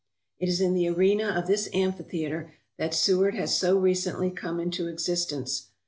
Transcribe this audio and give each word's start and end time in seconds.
It 0.39 0.49
is 0.49 0.59
in 0.61 0.73
the 0.73 0.87
arena 0.89 1.27
of 1.27 1.45
this 1.45 1.69
amphitheatre 1.75 2.51
that 2.79 2.95
Seward 2.95 3.35
has 3.35 3.55
so 3.55 3.77
recently 3.77 4.31
come 4.31 4.59
into 4.59 4.87
existence. 4.87 5.67